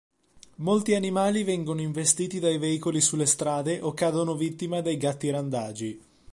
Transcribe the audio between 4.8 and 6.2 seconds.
dei gatti randagi.